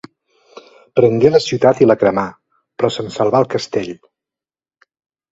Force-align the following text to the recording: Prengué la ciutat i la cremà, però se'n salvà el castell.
Prengué 0.99 1.29
la 1.33 1.41
ciutat 1.47 1.81
i 1.85 1.87
la 1.89 1.95
cremà, 2.03 2.23
però 2.79 2.89
se'n 2.95 3.11
salvà 3.17 3.43
el 3.45 3.49
castell. 3.55 3.93